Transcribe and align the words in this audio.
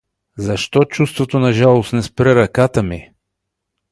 Защо 0.37 0.83
чувството 0.83 1.39
на 1.39 1.53
жалост 1.53 1.93
не 1.93 2.03
спре 2.03 2.35
ръката 2.35 2.83
ми? 2.83 3.09